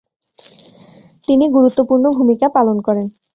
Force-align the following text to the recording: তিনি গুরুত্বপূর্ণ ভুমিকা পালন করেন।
তিনি 1.27 1.45
গুরুত্বপূর্ণ 1.55 2.05
ভুমিকা 2.17 2.47
পালন 2.55 2.77
করেন। 2.87 3.07